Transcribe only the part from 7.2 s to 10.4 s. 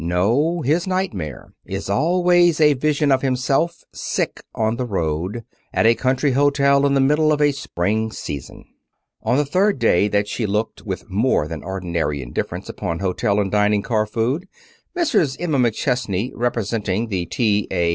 of a Spring season. On the third day that